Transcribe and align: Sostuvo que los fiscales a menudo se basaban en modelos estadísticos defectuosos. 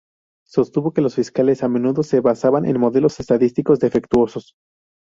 Sostuvo 0.47 0.93
que 0.93 1.01
los 1.01 1.13
fiscales 1.13 1.61
a 1.61 1.69
menudo 1.69 2.01
se 2.01 2.21
basaban 2.21 2.65
en 2.65 2.79
modelos 2.79 3.19
estadísticos 3.19 3.77
defectuosos. 3.79 4.55